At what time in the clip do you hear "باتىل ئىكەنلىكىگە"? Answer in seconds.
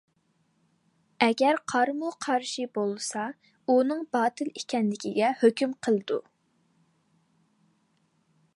4.17-5.31